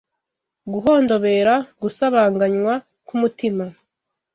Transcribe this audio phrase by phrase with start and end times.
[0.71, 2.73] guhondobera, gusabaganywa
[3.07, 3.65] k’umutima,